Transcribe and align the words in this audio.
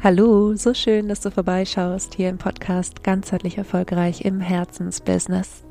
Hallo, 0.00 0.54
so 0.54 0.74
schön, 0.74 1.08
dass 1.08 1.22
du 1.22 1.32
vorbeischaust 1.32 2.14
hier 2.14 2.28
im 2.28 2.38
Podcast 2.38 3.02
Ganzheitlich 3.02 3.58
Erfolgreich 3.58 4.20
im 4.24 4.40
Herzensbusiness. 4.40 5.64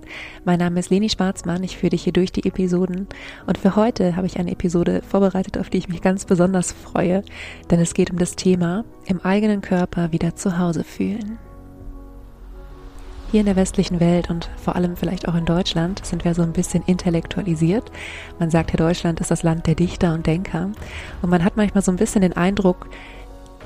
Mein 0.44 0.60
Name 0.60 0.82
ist 0.82 0.90
Leni 0.90 1.10
Schwarzmann, 1.10 1.64
ich 1.64 1.78
führe 1.78 1.92
dich 1.92 2.04
hier 2.04 2.12
durch 2.12 2.34
die 2.34 2.46
Episoden 2.46 3.08
und 3.46 3.58
für 3.58 3.78
heute 3.78 4.18
habe 4.18 4.28
ich 4.28 4.38
eine 4.38 4.52
Episode 4.52 5.02
vorbereitet, 5.10 5.58
auf 5.58 5.70
die 5.70 5.78
ich 5.78 5.88
mich 5.88 6.02
ganz 6.02 6.26
besonders 6.26 6.74
freue, 6.74 7.24
denn 7.72 7.80
es 7.80 7.94
geht 7.94 8.12
um 8.12 8.18
das 8.18 8.36
Thema 8.36 8.84
im 9.06 9.22
eigenen 9.22 9.62
Körper 9.62 10.12
wieder 10.12 10.36
zu 10.36 10.60
Hause 10.60 10.84
fühlen. 10.84 11.40
Hier 13.32 13.42
in 13.42 13.46
der 13.46 13.56
westlichen 13.56 14.02
Welt 14.02 14.30
und 14.30 14.50
vor 14.58 14.76
allem 14.76 14.98
vielleicht 14.98 15.30
auch 15.30 15.36
in 15.36 15.46
Deutschland 15.46 16.06
sind 16.06 16.26
wir 16.26 16.34
so 16.34 16.42
ein 16.42 16.54
bisschen 16.54 16.84
intellektualisiert. 16.86 17.92
Man 18.40 18.50
sagt 18.50 18.72
ja, 18.72 18.78
Deutschland 18.78 19.22
ist 19.22 19.32
das 19.32 19.44
Land 19.44 19.68
der 19.68 19.76
Dichter 19.76 20.14
und 20.14 20.28
Denker 20.28 20.72
und 21.22 21.30
man 21.30 21.46
hat 21.46 21.56
manchmal 21.56 21.84
so 21.84 21.92
ein 21.92 21.98
bisschen 21.98 22.22
den 22.22 22.36
Eindruck, 22.38 22.90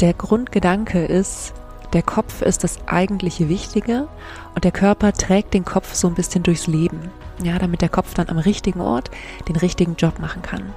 der 0.01 0.13
Grundgedanke 0.13 1.05
ist, 1.05 1.53
der 1.93 2.01
Kopf 2.01 2.41
ist 2.41 2.63
das 2.63 2.79
eigentliche 2.87 3.49
Wichtige 3.49 4.07
und 4.55 4.63
der 4.63 4.71
Körper 4.71 5.13
trägt 5.13 5.53
den 5.53 5.65
Kopf 5.65 5.93
so 5.93 6.07
ein 6.07 6.15
bisschen 6.15 6.43
durchs 6.43 6.67
Leben. 6.67 7.11
Ja, 7.43 7.59
damit 7.59 7.81
der 7.81 7.89
Kopf 7.89 8.13
dann 8.13 8.29
am 8.29 8.37
richtigen 8.37 8.81
Ort 8.81 9.11
den 9.47 9.55
richtigen 9.55 9.95
Job 9.95 10.19
machen 10.19 10.41
kann. 10.41 10.73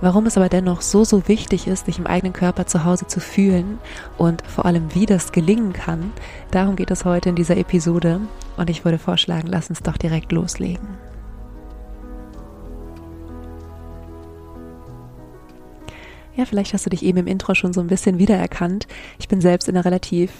Warum 0.00 0.24
es 0.24 0.38
aber 0.38 0.48
dennoch 0.48 0.80
so, 0.80 1.04
so 1.04 1.28
wichtig 1.28 1.66
ist, 1.66 1.84
sich 1.84 1.98
im 1.98 2.06
eigenen 2.06 2.32
Körper 2.32 2.66
zu 2.66 2.84
Hause 2.84 3.06
zu 3.06 3.20
fühlen 3.20 3.78
und 4.16 4.42
vor 4.46 4.64
allem, 4.64 4.94
wie 4.94 5.04
das 5.04 5.32
gelingen 5.32 5.74
kann, 5.74 6.12
darum 6.50 6.76
geht 6.76 6.90
es 6.90 7.04
heute 7.04 7.28
in 7.28 7.36
dieser 7.36 7.58
Episode 7.58 8.20
und 8.56 8.70
ich 8.70 8.84
würde 8.84 8.98
vorschlagen, 8.98 9.48
lass 9.48 9.68
uns 9.68 9.82
doch 9.82 9.98
direkt 9.98 10.32
loslegen. 10.32 11.09
Ja, 16.36 16.44
vielleicht 16.44 16.72
hast 16.72 16.86
du 16.86 16.90
dich 16.90 17.04
eben 17.04 17.18
im 17.18 17.26
Intro 17.26 17.54
schon 17.54 17.72
so 17.72 17.80
ein 17.80 17.88
bisschen 17.88 18.18
wiedererkannt. 18.18 18.86
Ich 19.18 19.28
bin 19.28 19.40
selbst 19.40 19.68
in 19.68 19.76
einer 19.76 19.84
relativ 19.84 20.30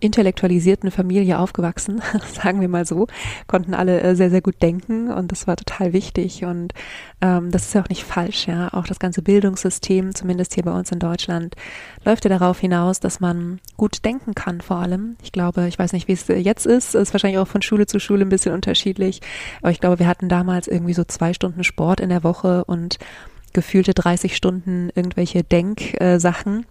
intellektualisierten 0.00 0.90
Familie 0.90 1.38
aufgewachsen, 1.38 2.02
sagen 2.32 2.60
wir 2.60 2.68
mal 2.68 2.86
so, 2.86 3.06
konnten 3.46 3.74
alle 3.74 4.00
äh, 4.00 4.16
sehr, 4.16 4.30
sehr 4.30 4.40
gut 4.40 4.60
denken 4.62 5.12
und 5.12 5.30
das 5.30 5.46
war 5.46 5.56
total 5.56 5.92
wichtig 5.92 6.44
und 6.44 6.72
ähm, 7.20 7.50
das 7.50 7.66
ist 7.66 7.74
ja 7.74 7.82
auch 7.82 7.88
nicht 7.88 8.04
falsch, 8.04 8.48
ja. 8.48 8.72
Auch 8.72 8.86
das 8.86 8.98
ganze 8.98 9.22
Bildungssystem, 9.22 10.14
zumindest 10.14 10.54
hier 10.54 10.64
bei 10.64 10.72
uns 10.72 10.90
in 10.90 10.98
Deutschland, 10.98 11.54
läuft 12.04 12.24
ja 12.24 12.30
darauf 12.30 12.58
hinaus, 12.58 13.00
dass 13.00 13.20
man 13.20 13.60
gut 13.76 14.04
denken 14.04 14.34
kann 14.34 14.60
vor 14.60 14.78
allem. 14.78 15.16
Ich 15.22 15.32
glaube, 15.32 15.68
ich 15.68 15.78
weiß 15.78 15.92
nicht, 15.92 16.08
wie 16.08 16.12
es 16.12 16.26
jetzt 16.28 16.66
ist, 16.66 16.94
ist 16.94 17.12
wahrscheinlich 17.12 17.38
auch 17.38 17.48
von 17.48 17.62
Schule 17.62 17.86
zu 17.86 18.00
Schule 18.00 18.24
ein 18.24 18.30
bisschen 18.30 18.54
unterschiedlich, 18.54 19.20
aber 19.60 19.70
ich 19.70 19.80
glaube, 19.80 19.98
wir 19.98 20.06
hatten 20.06 20.28
damals 20.28 20.66
irgendwie 20.66 20.94
so 20.94 21.04
zwei 21.04 21.34
Stunden 21.34 21.62
Sport 21.62 22.00
in 22.00 22.08
der 22.08 22.24
Woche 22.24 22.64
und 22.64 22.98
gefühlte 23.52 23.94
30 23.94 24.36
Stunden 24.36 24.90
irgendwelche 24.94 25.42
Denksachen. 25.42 26.66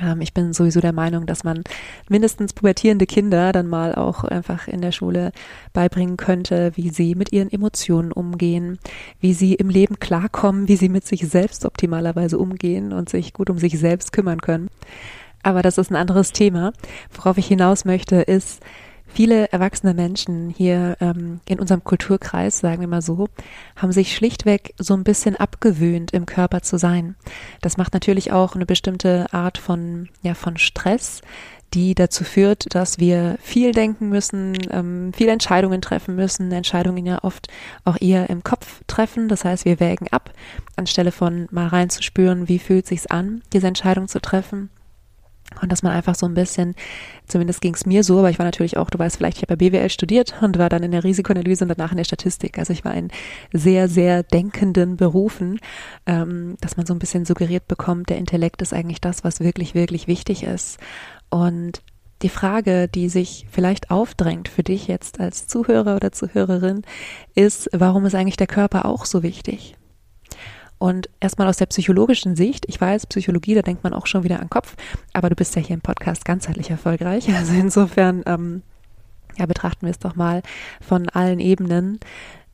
Ähm, 0.00 0.20
ich 0.20 0.32
bin 0.32 0.52
sowieso 0.52 0.80
der 0.80 0.92
Meinung, 0.92 1.26
dass 1.26 1.44
man 1.44 1.62
mindestens 2.08 2.52
pubertierende 2.52 3.06
Kinder 3.06 3.52
dann 3.52 3.66
mal 3.66 3.94
auch 3.94 4.24
einfach 4.24 4.68
in 4.68 4.80
der 4.80 4.92
Schule 4.92 5.32
beibringen 5.72 6.16
könnte, 6.16 6.72
wie 6.76 6.90
sie 6.90 7.14
mit 7.14 7.32
ihren 7.32 7.50
Emotionen 7.50 8.12
umgehen, 8.12 8.78
wie 9.20 9.34
sie 9.34 9.54
im 9.54 9.68
Leben 9.68 9.98
klarkommen, 9.98 10.68
wie 10.68 10.76
sie 10.76 10.88
mit 10.88 11.06
sich 11.06 11.28
selbst 11.28 11.64
optimalerweise 11.64 12.38
umgehen 12.38 12.92
und 12.92 13.08
sich 13.08 13.32
gut 13.32 13.50
um 13.50 13.58
sich 13.58 13.78
selbst 13.78 14.12
kümmern 14.12 14.40
können. 14.40 14.68
Aber 15.42 15.62
das 15.62 15.78
ist 15.78 15.90
ein 15.90 15.96
anderes 15.96 16.32
Thema. 16.32 16.72
Worauf 17.14 17.38
ich 17.38 17.46
hinaus 17.46 17.84
möchte, 17.84 18.16
ist, 18.16 18.62
Viele 19.12 19.50
erwachsene 19.52 19.92
Menschen 19.92 20.50
hier 20.50 20.96
ähm, 21.00 21.40
in 21.46 21.58
unserem 21.58 21.82
Kulturkreis, 21.82 22.60
sagen 22.60 22.80
wir 22.80 22.88
mal 22.88 23.02
so, 23.02 23.28
haben 23.76 23.92
sich 23.92 24.14
schlichtweg 24.14 24.74
so 24.78 24.94
ein 24.94 25.04
bisschen 25.04 25.36
abgewöhnt, 25.36 26.12
im 26.12 26.26
Körper 26.26 26.62
zu 26.62 26.78
sein. 26.78 27.16
Das 27.60 27.76
macht 27.76 27.92
natürlich 27.92 28.32
auch 28.32 28.54
eine 28.54 28.66
bestimmte 28.66 29.26
Art 29.32 29.58
von, 29.58 30.08
ja, 30.22 30.34
von 30.34 30.56
Stress, 30.56 31.22
die 31.74 31.94
dazu 31.94 32.24
führt, 32.24 32.74
dass 32.74 32.98
wir 32.98 33.36
viel 33.40 33.72
denken 33.72 34.08
müssen, 34.08 34.56
ähm, 34.70 35.12
viele 35.14 35.32
Entscheidungen 35.32 35.80
treffen 35.80 36.16
müssen, 36.16 36.50
Entscheidungen 36.52 37.06
ja 37.06 37.22
oft 37.22 37.48
auch 37.84 38.00
eher 38.00 38.30
im 38.30 38.42
Kopf 38.42 38.80
treffen. 38.86 39.28
Das 39.28 39.44
heißt, 39.44 39.64
wir 39.64 39.80
wägen 39.80 40.08
ab, 40.10 40.32
anstelle 40.76 41.12
von 41.12 41.46
mal 41.50 41.68
reinzuspüren, 41.68 42.48
wie 42.48 42.58
fühlt 42.58 42.86
sich's 42.86 43.06
an, 43.06 43.42
diese 43.52 43.68
Entscheidung 43.68 44.08
zu 44.08 44.20
treffen. 44.20 44.70
Und 45.60 45.72
dass 45.72 45.82
man 45.82 45.92
einfach 45.92 46.14
so 46.14 46.26
ein 46.26 46.34
bisschen, 46.34 46.74
zumindest 47.26 47.60
ging 47.60 47.74
es 47.74 47.84
mir 47.84 48.04
so, 48.04 48.18
aber 48.18 48.30
ich 48.30 48.38
war 48.38 48.46
natürlich 48.46 48.76
auch, 48.76 48.88
du 48.88 48.98
weißt 48.98 49.16
vielleicht, 49.16 49.38
ich 49.38 49.42
habe 49.42 49.56
bei 49.56 49.68
BWL 49.70 49.90
studiert 49.90 50.34
und 50.40 50.58
war 50.58 50.68
dann 50.68 50.82
in 50.82 50.92
der 50.92 51.04
Risikoanalyse 51.04 51.64
und 51.64 51.68
danach 51.68 51.90
in 51.90 51.96
der 51.96 52.04
Statistik. 52.04 52.58
Also 52.58 52.72
ich 52.72 52.84
war 52.84 52.94
in 52.94 53.08
sehr, 53.52 53.88
sehr 53.88 54.22
denkenden 54.22 54.96
Berufen, 54.96 55.58
ähm, 56.06 56.56
dass 56.60 56.76
man 56.76 56.86
so 56.86 56.94
ein 56.94 56.98
bisschen 56.98 57.24
suggeriert 57.24 57.66
bekommt, 57.66 58.10
der 58.10 58.18
Intellekt 58.18 58.62
ist 58.62 58.72
eigentlich 58.72 59.00
das, 59.00 59.24
was 59.24 59.40
wirklich, 59.40 59.74
wirklich 59.74 60.06
wichtig 60.06 60.44
ist. 60.44 60.78
Und 61.30 61.82
die 62.22 62.28
Frage, 62.28 62.86
die 62.88 63.08
sich 63.08 63.46
vielleicht 63.50 63.90
aufdrängt 63.90 64.48
für 64.48 64.62
dich 64.62 64.86
jetzt 64.86 65.20
als 65.20 65.46
Zuhörer 65.46 65.96
oder 65.96 66.12
Zuhörerin, 66.12 66.82
ist, 67.34 67.70
warum 67.72 68.04
ist 68.04 68.14
eigentlich 68.14 68.36
der 68.36 68.46
Körper 68.46 68.84
auch 68.84 69.04
so 69.04 69.22
wichtig? 69.22 69.74
Und 70.80 71.10
erstmal 71.20 71.46
aus 71.46 71.58
der 71.58 71.66
psychologischen 71.66 72.36
Sicht, 72.36 72.64
ich 72.66 72.80
weiß, 72.80 73.06
Psychologie, 73.06 73.54
da 73.54 73.60
denkt 73.60 73.84
man 73.84 73.92
auch 73.92 74.06
schon 74.06 74.24
wieder 74.24 74.40
an 74.40 74.48
Kopf, 74.48 74.76
aber 75.12 75.28
du 75.28 75.36
bist 75.36 75.54
ja 75.54 75.60
hier 75.60 75.74
im 75.74 75.82
Podcast 75.82 76.24
ganzheitlich 76.24 76.70
erfolgreich. 76.70 77.28
Also 77.40 77.52
insofern, 77.52 78.22
ähm, 78.24 78.62
ja, 79.36 79.44
betrachten 79.44 79.86
wir 79.86 79.90
es 79.90 79.98
doch 79.98 80.16
mal 80.16 80.42
von 80.80 81.10
allen 81.10 81.38
Ebenen. 81.38 82.00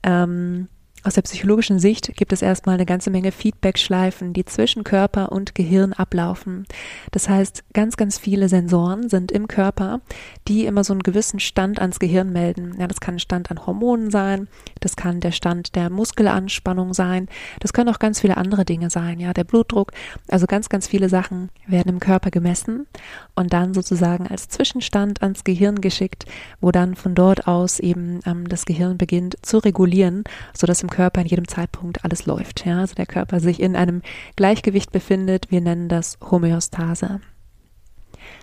Ähm, 0.03 0.67
aus 1.06 1.15
der 1.15 1.22
psychologischen 1.22 1.78
Sicht 1.78 2.17
gibt 2.17 2.33
es 2.33 2.43
erstmal 2.43 2.75
eine 2.75 2.84
ganze 2.84 3.11
Menge 3.11 3.31
Feedback-Schleifen, 3.31 4.33
die 4.33 4.44
zwischen 4.44 4.83
Körper 4.83 5.31
und 5.31 5.55
Gehirn 5.55 5.93
ablaufen. 5.93 6.67
Das 7.12 7.28
heißt, 7.28 7.62
ganz, 7.72 7.97
ganz 7.97 8.19
viele 8.19 8.49
Sensoren 8.49 9.09
sind 9.09 9.31
im 9.31 9.47
Körper, 9.47 10.00
die 10.49 10.66
immer 10.66 10.83
so 10.83 10.93
einen 10.93 11.05
gewissen 11.05 11.39
Stand 11.39 11.78
ans 11.78 12.00
Gehirn 12.00 12.33
melden. 12.33 12.75
Ja, 12.81 12.89
das 12.89 12.99
kann 12.99 13.15
ein 13.15 13.21
Stand 13.21 13.53
an 13.53 13.65
Hormonen 13.66 14.11
sein, 14.11 14.49
das 14.81 14.97
kann 14.97 15.21
der 15.21 15.31
Stand 15.31 15.77
der 15.77 15.91
Muskelanspannung 15.91 16.93
sein, 16.93 17.28
das 17.61 17.72
können 17.72 17.89
auch 17.89 18.00
ganz 18.00 18.21
viele 18.21 18.37
andere 18.37 18.65
Dinge 18.65 18.91
sein, 18.91 19.21
ja, 19.21 19.33
der 19.33 19.45
Blutdruck. 19.45 19.93
Also 20.27 20.47
ganz, 20.47 20.69
ganz 20.69 20.89
viele 20.89 21.09
Sachen 21.09 21.50
werden 21.69 21.89
im 21.89 22.00
Körper 22.00 22.33
gemessen 22.33 22.89
und 23.37 23.53
dann 23.53 23.75
sozusagen 23.75 24.27
als 24.27 24.49
Zwischenstand 24.49 25.22
ans 25.22 25.45
Gehirn 25.45 25.81
geschickt, 25.81 26.25
wo 26.61 26.72
dann 26.72 26.97
von 26.97 27.15
dort 27.15 27.47
aus 27.47 27.78
eben 27.78 28.19
ähm, 28.27 28.49
das 28.49 28.66
Gehirn 28.66 28.99
beginnt 28.99 29.37
zu 29.43 29.59
regulieren, 29.59 30.25
sodass 30.53 30.83
im 30.83 30.91
Körper 30.97 31.21
in 31.21 31.27
jedem 31.27 31.47
Zeitpunkt 31.47 32.05
alles 32.05 32.25
läuft. 32.25 32.65
Ja? 32.65 32.81
Also 32.81 32.95
der 32.95 33.07
Körper 33.07 33.39
sich 33.39 33.61
in 33.61 33.77
einem 33.77 34.01
Gleichgewicht 34.34 34.93
befindet. 34.93 35.51
Wir 35.51 35.61
nennen 35.61 35.89
das 35.89 36.19
Homöostase. 36.31 37.21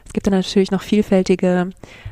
Es 0.05 0.13
gibt 0.13 0.27
dann 0.27 0.33
natürlich 0.33 0.69
noch 0.69 0.83
vielfältige 0.83 1.71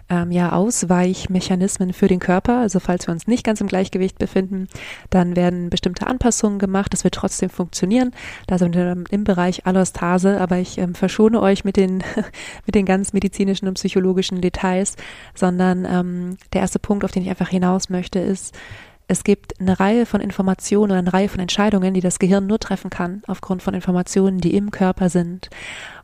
ähm, 0.10 0.32
ja, 0.32 0.52
Ausweichmechanismen 0.54 1.94
für 1.94 2.08
den 2.08 2.20
Körper. 2.20 2.58
Also 2.58 2.80
falls 2.80 3.08
wir 3.08 3.12
uns 3.12 3.28
nicht 3.28 3.44
ganz 3.44 3.62
im 3.62 3.68
Gleichgewicht 3.68 4.18
befinden, 4.18 4.68
dann 5.12 5.36
werden 5.36 5.70
bestimmte 5.70 6.08
Anpassungen 6.08 6.58
gemacht. 6.58 6.92
Das 6.92 7.04
wird 7.04 7.14
trotzdem 7.14 7.52
funktionieren. 7.52 8.12
Da 8.48 8.58
sind 8.58 8.76
wir 8.76 9.04
im 9.12 9.24
Bereich 9.24 9.68
Allostase, 9.68 10.42
aber 10.42 10.58
ich 10.58 10.80
ähm, 10.80 10.96
verschone 10.96 11.40
euch 11.40 11.64
mit 11.64 11.78
den, 11.78 12.04
mit 12.66 12.74
den 12.74 12.86
ganz 12.86 13.14
medizinischen 13.14 13.68
und 13.68 13.76
psychologischen 13.76 14.42
Details, 14.42 14.96
sondern 15.36 15.86
ähm, 15.86 16.38
der 16.54 16.62
erste 16.62 16.80
Punkt, 16.80 17.06
auf 17.06 17.12
den 17.12 17.22
ich 17.22 17.30
einfach 17.30 17.50
hinaus 17.50 17.90
möchte, 17.90 18.20
ist, 18.20 18.58
es 19.12 19.26
gibt 19.26 19.60
eine 19.60 19.78
Reihe 19.78 20.06
von 20.06 20.22
Informationen 20.22 20.92
oder 20.92 21.00
eine 21.00 21.12
Reihe 21.12 21.28
von 21.28 21.42
Entscheidungen, 21.42 21.94
die 21.94 22.00
das 22.00 22.18
Gehirn 22.18 22.48
nur 22.48 22.60
treffen 22.60 22.90
kann, 22.90 23.24
aufgrund 23.28 23.62
von 23.62 23.74
Informationen, 23.74 24.38
die 24.40 24.56
im 24.56 24.72
Körper 24.72 25.10
sind. 25.10 25.50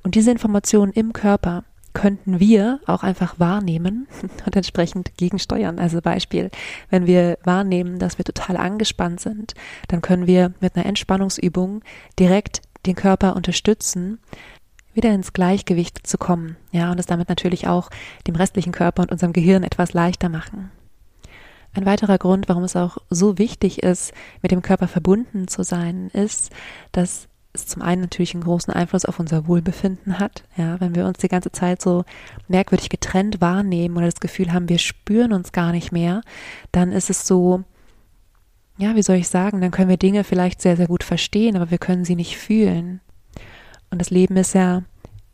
Und 0.04 0.16
diese 0.16 0.30
Informationen 0.30 0.92
im 0.92 1.14
Körper 1.14 1.64
könnten 1.94 2.42
wir 2.42 2.82
auch 2.86 3.04
einfach 3.04 3.40
wahrnehmen 3.40 4.10
und 4.46 4.58
entsprechend 4.58 5.16
gegensteuern. 5.16 5.80
Also 5.80 6.02
Beispiel, 6.02 6.52
wenn 6.90 7.08
wir 7.08 7.38
wahrnehmen, 7.46 7.98
dass 7.98 8.18
wir 8.18 8.26
total 8.26 8.58
angespannt 8.58 9.22
sind, 9.22 9.54
dann 9.88 10.02
können 10.02 10.28
wir 10.28 10.52
mit 10.60 10.76
einer 10.76 10.86
Entspannungsübung 10.86 11.84
direkt 12.20 12.62
den 12.86 12.96
Körper 12.96 13.38
unterstützen, 13.38 14.20
wieder 14.94 15.14
ins 15.14 15.32
Gleichgewicht 15.32 16.06
zu 16.06 16.18
kommen. 16.18 16.58
Ja, 16.74 16.92
und 16.92 17.00
es 17.00 17.06
damit 17.06 17.30
natürlich 17.30 17.70
auch 17.70 17.90
dem 18.28 18.36
restlichen 18.36 18.74
Körper 18.74 19.04
und 19.04 19.14
unserem 19.14 19.32
Gehirn 19.32 19.64
etwas 19.64 19.94
leichter 19.94 20.28
machen. 20.28 20.72
Ein 21.78 21.86
weiterer 21.86 22.18
Grund, 22.18 22.50
warum 22.50 22.64
es 22.64 22.76
auch 22.76 22.98
so 23.12 23.38
wichtig 23.38 23.84
ist, 23.84 24.12
mit 24.42 24.52
dem 24.52 24.64
Körper 24.64 24.88
verbunden 24.88 25.48
zu 25.48 25.62
sein, 25.62 26.08
ist, 26.08 26.52
dass 26.92 27.28
es 27.54 27.68
zum 27.68 27.84
einen 27.84 28.02
natürlich 28.02 28.34
einen 28.34 28.46
großen 28.46 28.74
Einfluss 28.74 29.06
auf 29.06 29.20
unser 29.20 29.48
Wohlbefinden 29.48 30.18
hat. 30.18 30.44
Ja, 30.56 30.82
wenn 30.82 30.96
wir 30.96 31.06
uns 31.06 31.20
die 31.20 31.28
ganze 31.28 31.52
Zeit 31.52 31.80
so 31.80 32.04
merkwürdig 32.48 32.90
getrennt 32.90 33.42
wahrnehmen 33.42 33.96
oder 33.96 34.08
das 34.08 34.20
Gefühl 34.20 34.54
haben, 34.54 34.70
wir 34.70 34.80
spüren 34.80 35.34
uns 35.34 35.52
gar 35.52 35.72
nicht 35.72 35.92
mehr, 35.92 36.22
dann 36.72 36.92
ist 36.92 37.12
es 37.12 37.28
so, 37.28 37.64
ja, 38.80 38.96
wie 38.96 39.04
soll 39.04 39.18
ich 39.18 39.28
sagen, 39.28 39.62
dann 39.62 39.70
können 39.70 39.90
wir 39.90 39.98
Dinge 39.98 40.24
vielleicht 40.24 40.64
sehr, 40.64 40.78
sehr 40.78 40.88
gut 40.88 41.04
verstehen, 41.04 41.56
aber 41.56 41.70
wir 41.70 41.78
können 41.78 42.06
sie 42.06 42.16
nicht 42.16 42.38
fühlen. 42.38 43.02
Und 43.92 44.00
das 44.00 44.10
Leben 44.10 44.36
ist 44.36 44.56
ja 44.56 44.82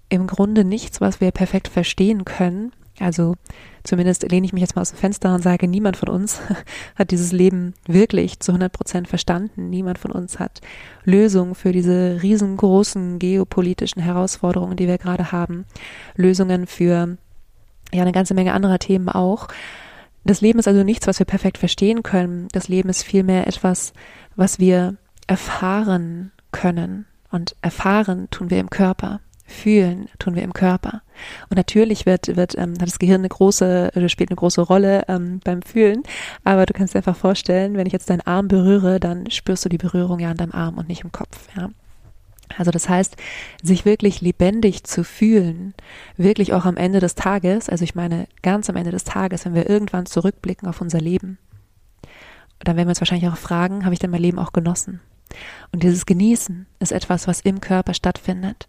im 0.10 0.28
Grunde 0.28 0.66
nichts, 0.66 1.00
was 1.00 1.22
wir 1.22 1.32
perfekt 1.32 1.70
verstehen 1.70 2.26
können, 2.26 2.74
Also 3.00 3.36
zumindest 3.84 4.30
lehne 4.30 4.46
ich 4.46 4.54
mich 4.54 4.62
jetzt 4.62 4.76
mal 4.76 4.82
aus 4.82 4.92
dem 4.92 5.00
Fenster 5.00 5.34
und 5.34 5.42
sage, 5.42 5.68
niemand 5.68 5.98
von 5.98 6.10
uns 6.10 6.42
hat 6.96 7.12
dieses 7.12 7.32
Leben 7.32 7.74
wirklich 7.88 8.40
zu 8.40 8.52
100 8.52 8.72
Prozent 8.72 9.08
verstanden. 9.08 9.70
Niemand 9.70 9.98
von 9.98 10.12
uns 10.12 10.40
hat 10.40 10.62
Lösungen 11.04 11.56
für 11.56 11.72
diese 11.72 12.20
riesengroßen 12.22 13.20
geopolitischen 13.20 14.02
Herausforderungen, 14.02 14.78
die 14.78 14.88
wir 14.88 14.98
gerade 14.98 15.32
haben. 15.32 15.66
Lösungen 16.16 16.68
für 16.68 17.18
ja 17.92 18.02
eine 18.02 18.12
ganze 18.12 18.34
Menge 18.34 18.54
anderer 18.54 18.80
Themen 18.80 19.10
auch. 19.10 19.48
Das 20.26 20.42
Leben 20.42 20.60
ist 20.60 20.68
also 20.68 20.84
nichts, 20.84 21.08
was 21.08 21.20
wir 21.20 21.26
perfekt 21.26 21.58
verstehen 21.58 22.04
können. 22.04 22.48
Das 22.52 22.68
Leben 22.68 22.90
ist 22.90 23.04
vielmehr 23.04 23.48
etwas, 23.48 23.94
was 24.36 24.60
wir 24.60 24.96
erfahren 25.28 26.32
können. 26.52 27.06
Und 27.30 27.56
erfahren 27.62 28.28
tun 28.30 28.50
wir 28.50 28.60
im 28.60 28.70
Körper. 28.70 29.20
Fühlen 29.54 30.10
tun 30.20 30.36
wir 30.36 30.44
im 30.44 30.54
Körper. 30.54 31.02
Und 31.50 31.58
natürlich 31.58 32.06
wird, 32.06 32.36
wird 32.36 32.58
ähm, 32.58 32.78
das 32.78 33.00
Gehirn 33.00 33.22
eine 33.22 33.30
große, 33.30 33.92
spielt 34.08 34.30
eine 34.30 34.36
große 34.36 34.62
Rolle 34.62 35.04
ähm, 35.08 35.40
beim 35.44 35.62
Fühlen. 35.62 36.04
Aber 36.44 36.66
du 36.66 36.74
kannst 36.74 36.94
dir 36.94 37.00
einfach 37.00 37.16
vorstellen, 37.16 37.78
wenn 37.78 37.88
ich 37.88 37.94
jetzt 37.94 38.10
deinen 38.10 38.22
Arm 38.22 38.48
berühre, 38.48 39.00
dann 39.00 39.30
spürst 39.32 39.64
du 39.64 39.70
die 39.70 39.78
Berührung 39.78 40.20
ja 40.20 40.32
an 40.32 40.38
deinem 40.38 40.52
Arm 40.52 40.78
und 40.78 40.90
nicht 40.90 41.04
im 41.04 41.12
Kopf. 41.12 41.48
Ja. 41.56 41.70
Also 42.58 42.72
das 42.72 42.90
heißt, 42.90 43.16
sich 43.62 43.86
wirklich 43.86 44.22
lebendig 44.22 44.84
zu 44.84 45.04
fühlen, 45.04 45.74
wirklich 46.18 46.54
auch 46.54 46.66
am 46.66 46.78
Ende 46.78 47.00
des 47.00 47.16
Tages, 47.16 47.70
also 47.70 47.84
ich 47.84 47.96
meine 47.96 48.28
ganz 48.42 48.70
am 48.70 48.76
Ende 48.76 48.92
des 48.92 49.06
Tages, 49.06 49.46
wenn 49.46 49.56
wir 49.56 49.70
irgendwann 49.70 50.06
zurückblicken 50.06 50.68
auf 50.68 50.82
unser 50.82 51.00
Leben, 51.00 51.38
dann 52.60 52.78
werden 52.78 52.88
wir 52.88 52.92
uns 52.92 53.02
wahrscheinlich 53.02 53.30
auch 53.30 53.38
fragen, 53.38 53.86
habe 53.86 53.94
ich 53.94 54.00
denn 54.00 54.12
mein 54.12 54.22
Leben 54.22 54.40
auch 54.40 54.54
genossen? 54.54 55.02
Und 55.72 55.84
dieses 55.84 56.06
Genießen 56.06 56.68
ist 56.80 56.92
etwas, 56.92 57.28
was 57.28 57.42
im 57.42 57.60
Körper 57.60 57.94
stattfindet. 57.94 58.68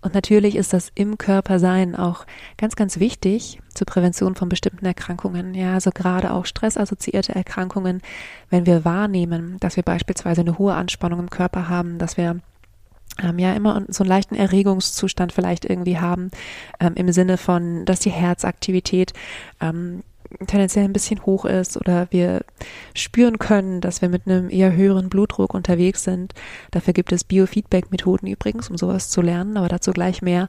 Und 0.00 0.14
natürlich 0.14 0.54
ist 0.54 0.72
das 0.72 0.92
im 0.94 1.18
Körper 1.18 1.58
sein 1.58 1.96
auch 1.96 2.24
ganz, 2.56 2.76
ganz 2.76 3.00
wichtig 3.00 3.60
zur 3.74 3.86
Prävention 3.86 4.36
von 4.36 4.48
bestimmten 4.48 4.86
Erkrankungen. 4.86 5.54
Ja, 5.54 5.74
also 5.74 5.90
gerade 5.90 6.32
auch 6.32 6.46
stressassoziierte 6.46 7.34
Erkrankungen, 7.34 8.00
wenn 8.48 8.66
wir 8.66 8.84
wahrnehmen, 8.84 9.56
dass 9.60 9.76
wir 9.76 9.82
beispielsweise 9.82 10.42
eine 10.42 10.58
hohe 10.58 10.74
Anspannung 10.74 11.18
im 11.18 11.30
Körper 11.30 11.68
haben, 11.68 11.98
dass 11.98 12.16
wir 12.16 12.40
ähm, 13.22 13.38
ja 13.38 13.52
immer 13.54 13.82
so 13.88 14.04
einen 14.04 14.08
leichten 14.08 14.36
Erregungszustand 14.36 15.32
vielleicht 15.32 15.64
irgendwie 15.64 15.98
haben, 15.98 16.30
ähm, 16.78 16.94
im 16.94 17.10
Sinne 17.12 17.36
von, 17.36 17.84
dass 17.84 18.00
die 18.00 18.10
Herzaktivität 18.10 19.12
ähm, 19.60 20.02
tendenziell 20.46 20.84
ein 20.84 20.92
bisschen 20.92 21.24
hoch 21.24 21.44
ist 21.44 21.76
oder 21.76 22.06
wir 22.10 22.42
spüren 22.94 23.38
können, 23.38 23.80
dass 23.80 24.02
wir 24.02 24.08
mit 24.08 24.26
einem 24.26 24.50
eher 24.50 24.74
höheren 24.74 25.08
Blutdruck 25.08 25.54
unterwegs 25.54 26.04
sind. 26.04 26.34
Dafür 26.70 26.92
gibt 26.92 27.12
es 27.12 27.24
Biofeedback-Methoden 27.24 28.26
übrigens, 28.26 28.70
um 28.70 28.76
sowas 28.76 29.10
zu 29.10 29.22
lernen, 29.22 29.56
aber 29.56 29.68
dazu 29.68 29.92
gleich 29.92 30.22
mehr. 30.22 30.48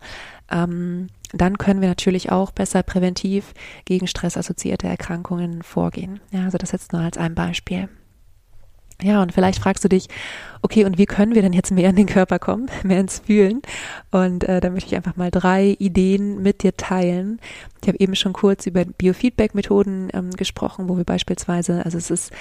Ähm, 0.51 1.07
dann 1.31 1.57
können 1.57 1.81
wir 1.81 1.89
natürlich 1.89 2.31
auch 2.31 2.51
besser 2.51 2.81
präventiv 2.83 3.53
gegen 3.85 4.07
stressassoziierte 4.07 4.87
Erkrankungen 4.87 5.61
vorgehen. 5.63 6.19
Ja, 6.31 6.45
also 6.45 6.57
das 6.57 6.71
jetzt 6.71 6.93
nur 6.93 7.01
als 7.01 7.17
ein 7.17 7.35
Beispiel. 7.35 7.89
Ja, 9.01 9.21
und 9.21 9.31
vielleicht 9.31 9.59
fragst 9.59 9.83
du 9.83 9.87
dich, 9.87 10.07
okay, 10.61 10.83
und 10.83 10.97
wie 10.97 11.05
können 11.05 11.33
wir 11.33 11.41
denn 11.41 11.53
jetzt 11.53 11.71
mehr 11.71 11.89
in 11.89 11.95
den 11.95 12.05
Körper 12.05 12.37
kommen, 12.37 12.69
mehr 12.83 12.99
ins 12.99 13.19
Fühlen? 13.19 13.61
Und 14.11 14.43
äh, 14.43 14.59
da 14.59 14.69
möchte 14.69 14.89
ich 14.89 14.95
einfach 14.95 15.15
mal 15.15 15.31
drei 15.31 15.75
Ideen 15.79 16.41
mit 16.41 16.63
dir 16.63 16.75
teilen. 16.75 17.39
Ich 17.81 17.87
habe 17.87 17.99
eben 17.99 18.15
schon 18.15 18.33
kurz 18.33 18.65
über 18.65 18.83
Biofeedback-Methoden 18.83 20.09
ähm, 20.13 20.31
gesprochen, 20.31 20.89
wo 20.89 20.97
wir 20.97 21.05
beispielsweise, 21.05 21.85
also 21.85 21.97
es 21.97 22.11
ist 22.11 22.31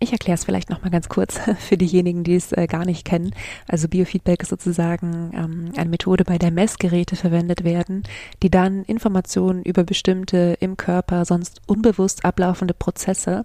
ich 0.00 0.12
erkläre 0.12 0.34
es 0.34 0.44
vielleicht 0.44 0.70
nochmal 0.70 0.90
ganz 0.90 1.08
kurz 1.08 1.40
für 1.58 1.76
diejenigen, 1.76 2.24
die 2.24 2.36
es 2.36 2.52
äh, 2.52 2.66
gar 2.66 2.84
nicht 2.84 3.04
kennen. 3.04 3.34
Also 3.66 3.88
Biofeedback 3.88 4.42
ist 4.42 4.50
sozusagen 4.50 5.32
ähm, 5.34 5.72
eine 5.76 5.90
Methode, 5.90 6.24
bei 6.24 6.36
der 6.36 6.50
Messgeräte 6.50 7.16
verwendet 7.16 7.64
werden, 7.64 8.02
die 8.42 8.50
dann 8.50 8.84
Informationen 8.84 9.62
über 9.62 9.84
bestimmte 9.84 10.56
im 10.60 10.76
Körper 10.76 11.24
sonst 11.24 11.62
unbewusst 11.66 12.24
ablaufende 12.24 12.74
Prozesse 12.74 13.44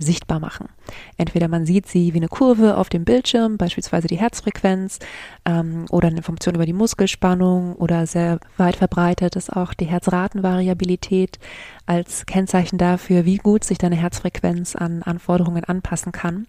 sichtbar 0.00 0.40
machen. 0.40 0.68
Entweder 1.16 1.48
man 1.48 1.66
sieht 1.66 1.86
sie 1.86 2.14
wie 2.14 2.18
eine 2.18 2.28
Kurve 2.28 2.76
auf 2.76 2.88
dem 2.88 3.04
Bildschirm, 3.04 3.56
beispielsweise 3.56 4.08
die 4.08 4.18
Herzfrequenz, 4.18 4.98
ähm, 5.44 5.86
oder 5.90 6.08
eine 6.08 6.18
Information 6.18 6.54
über 6.54 6.66
die 6.66 6.72
Muskelspannung 6.72 7.76
oder 7.76 8.06
sehr 8.06 8.40
weit 8.56 8.76
verbreitet 8.76 9.36
ist 9.36 9.50
auch 9.50 9.74
die 9.74 9.86
Herzratenvariabilität 9.86 11.38
als 11.86 12.24
Kennzeichen 12.26 12.78
dafür, 12.78 13.24
wie 13.24 13.36
gut 13.36 13.64
sich 13.64 13.78
deine 13.78 13.96
Herzfrequenz 13.96 14.76
an 14.76 15.02
Anforderungen 15.02 15.64
anpassen 15.64 16.12
kann. 16.12 16.46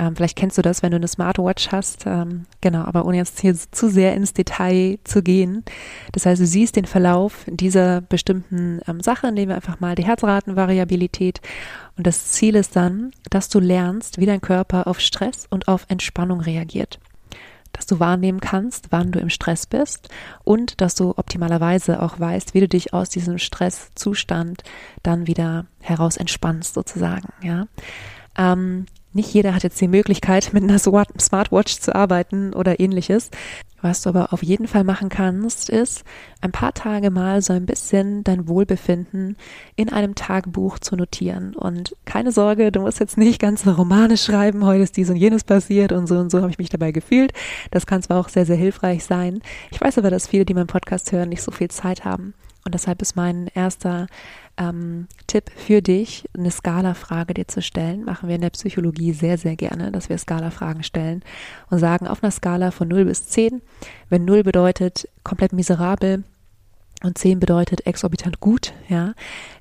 Ähm, 0.00 0.16
vielleicht 0.16 0.36
kennst 0.36 0.56
du 0.56 0.62
das, 0.62 0.82
wenn 0.82 0.92
du 0.92 0.96
eine 0.96 1.08
Smartwatch 1.08 1.72
hast. 1.72 2.04
Ähm, 2.06 2.46
genau, 2.62 2.84
aber 2.84 3.04
ohne 3.04 3.18
jetzt 3.18 3.40
hier 3.40 3.54
zu 3.54 3.90
sehr 3.90 4.14
ins 4.14 4.32
Detail 4.32 4.98
zu 5.04 5.22
gehen. 5.22 5.62
Das 6.12 6.24
heißt, 6.24 6.40
du 6.40 6.46
siehst 6.46 6.76
den 6.76 6.86
Verlauf 6.86 7.44
dieser 7.46 8.00
bestimmten 8.00 8.80
ähm, 8.88 9.00
Sache, 9.00 9.30
nehmen 9.30 9.50
wir 9.50 9.56
einfach 9.56 9.78
mal 9.78 9.94
die 9.94 10.06
Herzratenvariabilität. 10.06 11.42
Und 11.98 12.06
das 12.06 12.28
Ziel 12.32 12.56
ist 12.56 12.76
dann, 12.76 13.10
dass 13.28 13.50
du 13.50 13.60
lernst, 13.60 14.18
wie 14.18 14.26
dein 14.26 14.40
Körper 14.40 14.86
auf 14.86 15.00
Stress 15.00 15.46
und 15.50 15.68
auf 15.68 15.84
Entspannung 15.88 16.40
reagiert 16.40 16.98
dass 17.72 17.86
du 17.86 18.00
wahrnehmen 18.00 18.40
kannst, 18.40 18.88
wann 18.90 19.12
du 19.12 19.20
im 19.20 19.30
Stress 19.30 19.64
bist 19.64 20.08
und 20.42 20.80
dass 20.80 20.96
du 20.96 21.14
optimalerweise 21.16 22.02
auch 22.02 22.18
weißt, 22.18 22.52
wie 22.52 22.58
du 22.58 22.66
dich 22.66 22.92
aus 22.92 23.10
diesem 23.10 23.38
Stresszustand 23.38 24.64
dann 25.04 25.28
wieder 25.28 25.66
heraus 25.80 26.16
entspannst 26.16 26.74
sozusagen, 26.74 27.28
ja. 27.42 27.68
Ähm, 28.36 28.86
nicht 29.12 29.32
jeder 29.34 29.54
hat 29.54 29.64
jetzt 29.64 29.80
die 29.80 29.88
Möglichkeit, 29.88 30.52
mit 30.52 30.62
einer 30.62 30.78
Smartwatch 30.78 31.80
zu 31.80 31.94
arbeiten 31.94 32.54
oder 32.54 32.78
ähnliches. 32.78 33.30
Was 33.82 34.02
du 34.02 34.10
aber 34.10 34.32
auf 34.32 34.42
jeden 34.42 34.68
Fall 34.68 34.84
machen 34.84 35.08
kannst, 35.08 35.70
ist 35.70 36.04
ein 36.42 36.52
paar 36.52 36.74
Tage 36.74 37.10
mal 37.10 37.40
so 37.40 37.54
ein 37.54 37.64
bisschen 37.64 38.22
dein 38.24 38.46
Wohlbefinden 38.46 39.36
in 39.74 39.90
einem 39.90 40.14
Tagebuch 40.14 40.78
zu 40.78 40.96
notieren. 40.96 41.56
Und 41.56 41.96
keine 42.04 42.30
Sorge, 42.30 42.72
du 42.72 42.80
musst 42.80 43.00
jetzt 43.00 43.16
nicht 43.16 43.40
ganze 43.40 43.74
Romane 43.74 44.18
schreiben, 44.18 44.64
heute 44.64 44.82
ist 44.82 44.96
dies 44.96 45.08
und 45.08 45.16
jenes 45.16 45.44
passiert 45.44 45.92
und 45.92 46.06
so 46.06 46.18
und 46.18 46.30
so 46.30 46.42
habe 46.42 46.50
ich 46.50 46.58
mich 46.58 46.68
dabei 46.68 46.92
gefühlt. 46.92 47.32
Das 47.70 47.86
kann 47.86 48.02
zwar 48.02 48.20
auch 48.20 48.28
sehr, 48.28 48.44
sehr 48.44 48.56
hilfreich 48.56 49.04
sein. 49.04 49.40
Ich 49.70 49.80
weiß 49.80 49.96
aber, 49.98 50.10
dass 50.10 50.26
viele, 50.28 50.44
die 50.44 50.54
meinen 50.54 50.66
Podcast 50.66 51.10
hören, 51.10 51.30
nicht 51.30 51.42
so 51.42 51.50
viel 51.50 51.68
Zeit 51.68 52.04
haben. 52.04 52.34
Und 52.64 52.74
deshalb 52.74 53.00
ist 53.00 53.16
mein 53.16 53.48
erster 53.54 54.06
ähm, 54.60 55.08
Tipp 55.26 55.50
für 55.56 55.82
dich, 55.82 56.28
eine 56.36 56.50
Skala-Frage 56.50 57.34
dir 57.34 57.48
zu 57.48 57.62
stellen. 57.62 58.04
Machen 58.04 58.28
wir 58.28 58.36
in 58.36 58.42
der 58.42 58.50
Psychologie 58.50 59.12
sehr, 59.12 59.38
sehr 59.38 59.56
gerne, 59.56 59.90
dass 59.90 60.08
wir 60.08 60.18
Skala-Fragen 60.18 60.82
stellen 60.82 61.22
und 61.70 61.78
sagen 61.78 62.06
auf 62.06 62.22
einer 62.22 62.30
Skala 62.30 62.70
von 62.70 62.88
0 62.88 63.06
bis 63.06 63.26
10, 63.28 63.62
wenn 64.08 64.24
0 64.24 64.42
bedeutet 64.42 65.08
komplett 65.24 65.52
miserabel, 65.52 66.24
und 67.02 67.16
10 67.16 67.40
bedeutet 67.40 67.86
exorbitant 67.86 68.40
gut, 68.40 68.74
ja. 68.88 69.14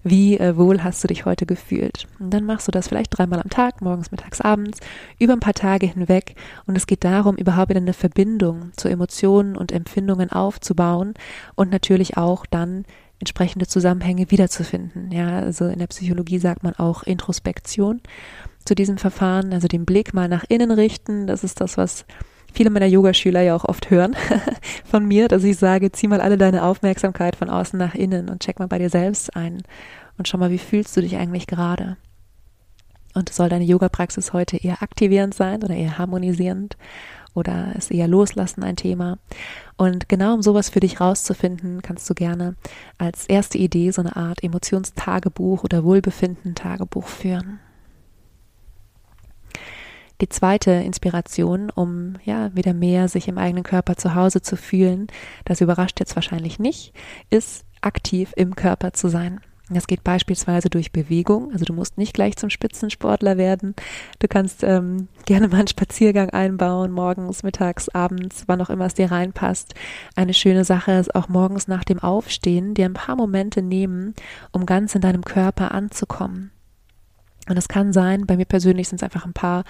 Wie 0.03 0.37
äh, 0.37 0.57
wohl 0.57 0.83
hast 0.83 1.03
du 1.03 1.07
dich 1.07 1.23
heute 1.23 1.45
gefühlt? 1.45 2.05
Und 2.19 2.31
dann 2.31 2.45
machst 2.45 2.67
du 2.67 2.71
das 2.71 2.89
vielleicht 2.89 3.17
dreimal 3.17 3.39
am 3.39 3.49
Tag, 3.49 3.81
morgens, 3.81 4.11
mittags, 4.11 4.41
abends, 4.41 4.79
über 5.19 5.33
ein 5.33 5.39
paar 5.39 5.53
Tage 5.53 5.87
hinweg. 5.87 6.35
Und 6.65 6.75
es 6.75 6.85
geht 6.85 7.05
darum, 7.05 7.37
überhaupt 7.37 7.69
wieder 7.69 7.79
eine 7.79 7.93
Verbindung 7.93 8.71
zu 8.75 8.89
Emotionen 8.89 9.55
und 9.55 9.71
Empfindungen 9.71 10.31
aufzubauen 10.31 11.13
und 11.55 11.71
natürlich 11.71 12.17
auch 12.17 12.45
dann 12.45 12.83
entsprechende 13.19 13.67
Zusammenhänge 13.67 14.31
wiederzufinden. 14.31 15.11
Ja, 15.11 15.39
also 15.39 15.65
in 15.67 15.79
der 15.79 15.87
Psychologie 15.87 16.39
sagt 16.39 16.63
man 16.63 16.75
auch 16.75 17.03
Introspektion 17.03 18.01
zu 18.65 18.75
diesem 18.75 18.97
Verfahren, 18.97 19.53
also 19.53 19.67
den 19.67 19.85
Blick 19.85 20.13
mal 20.13 20.27
nach 20.27 20.45
innen 20.47 20.71
richten. 20.71 21.27
Das 21.27 21.43
ist 21.43 21.59
das, 21.61 21.77
was 21.77 22.05
viele 22.53 22.69
meiner 22.69 22.85
Yogaschüler 22.85 23.41
ja 23.41 23.55
auch 23.55 23.65
oft 23.65 23.89
hören 23.89 24.15
von 24.85 25.05
mir, 25.05 25.27
dass 25.27 25.43
ich 25.43 25.57
sage, 25.57 25.91
zieh 25.91 26.07
mal 26.07 26.21
alle 26.21 26.37
deine 26.37 26.63
Aufmerksamkeit 26.63 27.35
von 27.35 27.49
außen 27.49 27.77
nach 27.77 27.95
innen 27.95 28.29
und 28.29 28.41
check 28.41 28.59
mal 28.59 28.67
bei 28.67 28.79
dir 28.79 28.89
selbst 28.89 29.35
ein 29.35 29.63
und 30.17 30.27
schau 30.27 30.37
mal, 30.37 30.51
wie 30.51 30.57
fühlst 30.57 30.95
du 30.95 31.01
dich 31.01 31.17
eigentlich 31.17 31.47
gerade? 31.47 31.97
Und 33.15 33.33
soll 33.33 33.49
deine 33.49 33.63
Yoga-Praxis 33.63 34.33
heute 34.33 34.57
eher 34.57 34.83
aktivierend 34.83 35.33
sein 35.33 35.63
oder 35.63 35.75
eher 35.75 35.97
harmonisierend? 35.97 36.77
Oder 37.33 37.75
ist 37.75 37.91
eher 37.91 38.07
Loslassen 38.07 38.63
ein 38.63 38.75
Thema? 38.75 39.17
Und 39.77 40.09
genau 40.09 40.33
um 40.33 40.41
sowas 40.41 40.69
für 40.69 40.79
dich 40.79 40.99
rauszufinden, 40.99 41.81
kannst 41.81 42.09
du 42.09 42.13
gerne 42.13 42.55
als 42.97 43.27
erste 43.27 43.57
Idee 43.57 43.91
so 43.91 44.01
eine 44.01 44.15
Art 44.15 44.43
Emotionstagebuch 44.43 45.63
oder 45.63 45.83
Wohlbefinden-Tagebuch 45.83 47.07
führen. 47.07 47.59
Die 50.21 50.27
zweite 50.27 50.71
Inspiration, 50.71 51.69
um 51.69 52.15
ja 52.25 52.53
wieder 52.53 52.73
mehr 52.73 53.07
sich 53.07 53.29
im 53.29 53.37
eigenen 53.37 53.63
Körper 53.63 53.95
zu 53.95 54.15
Hause 54.15 54.41
zu 54.41 54.57
fühlen, 54.57 55.07
das 55.45 55.61
überrascht 55.61 56.01
jetzt 56.01 56.15
wahrscheinlich 56.15 56.59
nicht, 56.59 56.93
ist 57.29 57.63
aktiv 57.81 58.33
im 58.35 58.55
Körper 58.55 58.91
zu 58.91 59.07
sein. 59.07 59.39
Das 59.69 59.87
geht 59.87 60.03
beispielsweise 60.03 60.69
durch 60.69 60.91
Bewegung. 60.91 61.51
Also 61.51 61.65
du 61.65 61.73
musst 61.73 61.97
nicht 61.97 62.13
gleich 62.13 62.35
zum 62.37 62.49
Spitzensportler 62.49 63.37
werden. 63.37 63.75
Du 64.19 64.27
kannst 64.27 64.63
ähm, 64.63 65.07
gerne 65.25 65.47
mal 65.47 65.57
einen 65.57 65.67
Spaziergang 65.67 66.29
einbauen, 66.31 66.91
morgens, 66.91 67.43
mittags, 67.43 67.89
abends, 67.89 68.43
wann 68.47 68.61
auch 68.61 68.69
immer 68.69 68.85
es 68.85 68.95
dir 68.95 69.11
reinpasst. 69.11 69.75
Eine 70.15 70.33
schöne 70.33 70.65
Sache 70.65 70.93
ist 70.93 71.13
auch 71.13 71.29
morgens 71.29 71.67
nach 71.67 71.83
dem 71.83 71.99
Aufstehen 71.99 72.73
dir 72.73 72.85
ein 72.85 72.93
paar 72.93 73.15
Momente 73.15 73.61
nehmen, 73.61 74.15
um 74.51 74.65
ganz 74.65 74.95
in 74.95 75.01
deinem 75.01 75.23
Körper 75.23 75.71
anzukommen. 75.71 76.51
Und 77.49 77.57
es 77.57 77.67
kann 77.67 77.91
sein, 77.91 78.27
bei 78.27 78.37
mir 78.37 78.45
persönlich 78.45 78.87
sind 78.87 78.97
es 78.97 79.03
einfach 79.03 79.25
ein 79.25 79.33
paar, 79.33 79.63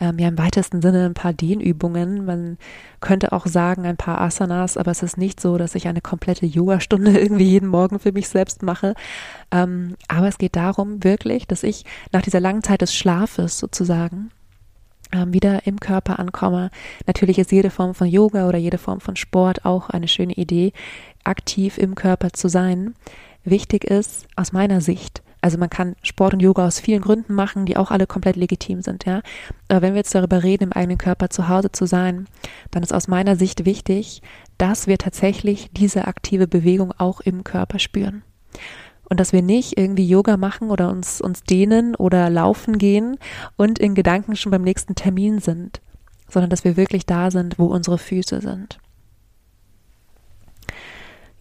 ähm, 0.00 0.18
ja 0.18 0.26
im 0.26 0.38
weitesten 0.38 0.80
Sinne 0.80 1.04
ein 1.04 1.14
paar 1.14 1.34
Dehnübungen. 1.34 2.24
Man 2.24 2.56
könnte 3.00 3.32
auch 3.32 3.46
sagen 3.46 3.84
ein 3.84 3.98
paar 3.98 4.20
Asanas, 4.20 4.76
aber 4.76 4.90
es 4.90 5.02
ist 5.02 5.18
nicht 5.18 5.38
so, 5.38 5.58
dass 5.58 5.74
ich 5.74 5.86
eine 5.86 6.00
komplette 6.00 6.46
Yogastunde 6.46 7.10
irgendwie 7.20 7.44
jeden 7.44 7.68
Morgen 7.68 7.98
für 7.98 8.12
mich 8.12 8.28
selbst 8.28 8.62
mache. 8.62 8.94
Ähm, 9.52 9.96
aber 10.08 10.28
es 10.28 10.38
geht 10.38 10.56
darum 10.56 11.04
wirklich, 11.04 11.46
dass 11.46 11.62
ich 11.62 11.84
nach 12.10 12.22
dieser 12.22 12.40
langen 12.40 12.62
Zeit 12.62 12.80
des 12.80 12.94
Schlafes 12.94 13.58
sozusagen 13.58 14.30
ähm, 15.12 15.32
wieder 15.32 15.66
im 15.66 15.78
Körper 15.78 16.18
ankomme. 16.18 16.70
Natürlich 17.06 17.38
ist 17.38 17.52
jede 17.52 17.70
Form 17.70 17.94
von 17.94 18.08
Yoga 18.08 18.48
oder 18.48 18.58
jede 18.58 18.78
Form 18.78 19.00
von 19.00 19.14
Sport 19.14 19.64
auch 19.64 19.90
eine 19.90 20.08
schöne 20.08 20.32
Idee, 20.32 20.72
aktiv 21.22 21.78
im 21.78 21.94
Körper 21.94 22.32
zu 22.32 22.48
sein. 22.48 22.94
Wichtig 23.44 23.84
ist 23.84 24.26
aus 24.36 24.52
meiner 24.52 24.80
Sicht, 24.80 25.22
also 25.46 25.58
man 25.58 25.70
kann 25.70 25.94
Sport 26.02 26.34
und 26.34 26.40
Yoga 26.40 26.66
aus 26.66 26.80
vielen 26.80 27.02
Gründen 27.02 27.32
machen, 27.32 27.66
die 27.66 27.76
auch 27.76 27.92
alle 27.92 28.08
komplett 28.08 28.34
legitim 28.34 28.82
sind, 28.82 29.04
ja. 29.04 29.22
Aber 29.68 29.80
wenn 29.80 29.92
wir 29.94 29.98
jetzt 29.98 30.12
darüber 30.12 30.42
reden, 30.42 30.64
im 30.64 30.72
eigenen 30.72 30.98
Körper 30.98 31.30
zu 31.30 31.48
Hause 31.48 31.70
zu 31.70 31.86
sein, 31.86 32.26
dann 32.72 32.82
ist 32.82 32.92
aus 32.92 33.06
meiner 33.06 33.36
Sicht 33.36 33.64
wichtig, 33.64 34.22
dass 34.58 34.88
wir 34.88 34.98
tatsächlich 34.98 35.70
diese 35.70 36.08
aktive 36.08 36.48
Bewegung 36.48 36.90
auch 36.98 37.20
im 37.20 37.44
Körper 37.44 37.78
spüren. 37.78 38.24
Und 39.08 39.20
dass 39.20 39.32
wir 39.32 39.40
nicht 39.40 39.78
irgendwie 39.78 40.08
Yoga 40.08 40.36
machen 40.36 40.68
oder 40.68 40.90
uns, 40.90 41.20
uns 41.20 41.44
dehnen 41.44 41.94
oder 41.94 42.28
laufen 42.28 42.76
gehen 42.76 43.16
und 43.56 43.78
in 43.78 43.94
Gedanken 43.94 44.34
schon 44.34 44.50
beim 44.50 44.62
nächsten 44.62 44.96
Termin 44.96 45.38
sind, 45.38 45.80
sondern 46.28 46.50
dass 46.50 46.64
wir 46.64 46.76
wirklich 46.76 47.06
da 47.06 47.30
sind, 47.30 47.56
wo 47.56 47.66
unsere 47.66 47.98
Füße 47.98 48.40
sind. 48.40 48.80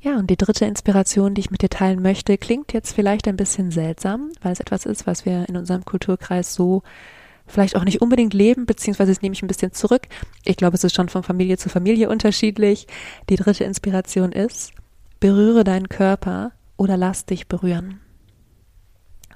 Ja, 0.06 0.20
und 0.20 0.30
die 0.30 0.38
dritte 0.38 0.66
Inspiration, 0.66 1.34
die 1.34 1.42
ich 1.42 1.50
mit 1.50 1.64
dir 1.64 1.70
teilen 1.70 2.00
möchte, 2.00 2.38
klingt 2.38 2.74
jetzt 2.74 2.94
vielleicht 2.94 3.28
ein 3.28 3.38
bisschen 3.38 3.72
seltsam, 3.72 4.30
weil 4.44 4.54
es 4.54 4.60
etwas 4.60 4.86
ist, 4.86 5.08
was 5.08 5.26
wir 5.26 5.50
in 5.50 5.58
unserem 5.58 5.84
Kulturkreis 5.84 6.54
so 6.54 6.84
vielleicht 7.48 7.76
auch 7.76 7.84
nicht 7.84 8.04
unbedingt 8.04 8.36
leben, 8.36 8.68
beziehungsweise 8.68 9.12
das 9.12 9.24
nehme 9.24 9.34
ich 9.34 9.42
ein 9.42 9.48
bisschen 9.48 9.74
zurück. 9.74 10.04
Ich 10.44 10.58
glaube, 10.58 10.76
es 10.76 10.84
ist 10.84 10.94
schon 10.94 11.10
von 11.10 11.24
Familie 11.24 11.58
zu 11.58 11.70
Familie 11.70 12.08
unterschiedlich. 12.08 12.86
Die 13.32 13.36
dritte 13.36 13.64
Inspiration 13.64 14.32
ist, 14.32 14.74
berühre 15.20 15.64
deinen 15.64 15.90
Körper 15.90 16.52
oder 16.78 16.98
lass 16.98 17.26
dich 17.26 17.48
berühren. 17.48 18.00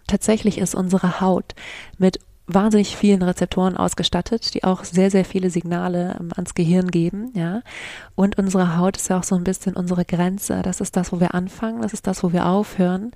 Tatsächlich 0.05 0.59
ist 0.59 0.75
unsere 0.75 1.19
Haut 1.19 1.55
mit 1.97 2.19
wahnsinnig 2.49 2.97
vielen 2.97 3.21
Rezeptoren 3.21 3.77
ausgestattet, 3.77 4.53
die 4.53 4.63
auch 4.63 4.83
sehr, 4.83 5.11
sehr 5.11 5.23
viele 5.23 5.49
Signale 5.49 6.17
ähm, 6.19 6.31
ans 6.35 6.55
Gehirn 6.55 6.89
geben, 6.89 7.31
ja. 7.35 7.61
Und 8.15 8.37
unsere 8.37 8.77
Haut 8.77 8.97
ist 8.97 9.09
ja 9.09 9.19
auch 9.19 9.23
so 9.23 9.35
ein 9.35 9.43
bisschen 9.43 9.75
unsere 9.75 10.05
Grenze. 10.05 10.61
Das 10.63 10.81
ist 10.81 10.97
das, 10.97 11.11
wo 11.11 11.19
wir 11.19 11.33
anfangen, 11.33 11.81
das 11.81 11.93
ist 11.93 12.07
das, 12.07 12.23
wo 12.23 12.33
wir 12.33 12.47
aufhören, 12.47 13.11